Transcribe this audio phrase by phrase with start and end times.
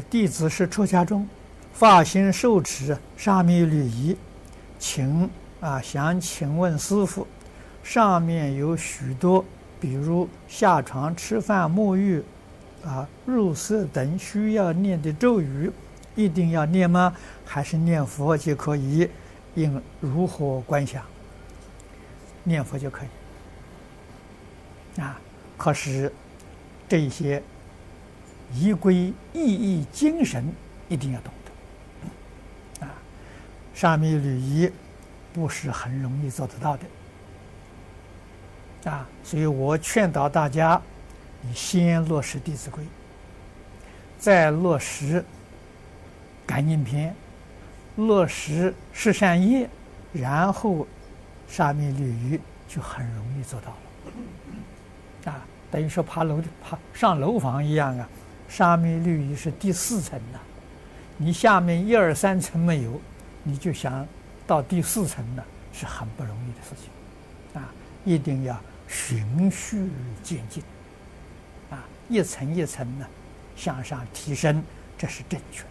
[0.00, 1.28] 弟子是出家众，
[1.72, 4.16] 发心受持沙弥律仪，
[4.78, 5.28] 请
[5.60, 7.26] 啊想请问师父，
[7.82, 9.44] 上面有许多，
[9.80, 12.22] 比如下床、吃饭、沐浴、
[12.84, 15.70] 啊入色等需要念的咒语，
[16.14, 17.14] 一定要念吗？
[17.44, 19.08] 还是念佛就可以？
[19.54, 21.02] 应如何观想？
[22.44, 25.00] 念佛就可以。
[25.00, 25.20] 啊，
[25.56, 26.12] 可是
[26.88, 27.42] 这些。
[28.54, 30.44] 仪规意义精神
[30.88, 31.32] 一定要懂
[32.80, 32.92] 得，啊，
[33.74, 34.70] 沙弥礼仪
[35.32, 36.84] 不是很容易做得到的，
[38.90, 40.80] 啊，所以我劝导大家，
[41.40, 42.82] 你先落实《弟子规》，
[44.18, 45.20] 再落实
[46.46, 47.14] 《感应篇》，
[48.06, 49.68] 落实十善业，
[50.12, 50.86] 然后
[51.48, 52.38] 沙弥律仪
[52.68, 58.06] 就很容易做到了，啊，等于说爬楼爬上楼房一样啊。
[58.52, 60.38] 沙弥律仪是第四层的，
[61.16, 63.00] 你下面一二三层没有，
[63.42, 64.06] 你就想
[64.46, 67.72] 到第四层的，是很不容易的事情，啊，
[68.04, 69.88] 一定要循序
[70.22, 70.62] 渐进，
[71.70, 73.06] 啊，一层一层呢
[73.56, 74.62] 向上提升，
[74.98, 75.64] 这是正确。